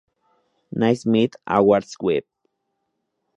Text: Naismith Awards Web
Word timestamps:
Naismith 0.71 1.35
Awards 1.45 1.93
Web 2.01 2.23